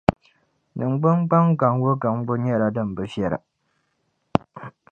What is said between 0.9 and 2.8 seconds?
gbungbaŋ gaŋbu gaŋbu nyɛla